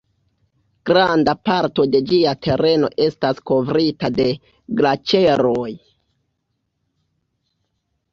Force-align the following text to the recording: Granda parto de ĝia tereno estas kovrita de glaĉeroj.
Granda 0.89 1.33
parto 1.49 1.83
de 1.95 1.99
ĝia 2.11 2.31
tereno 2.45 2.89
estas 3.07 3.41
kovrita 3.49 4.09
de 4.15 4.25
glaĉeroj. 4.81 5.69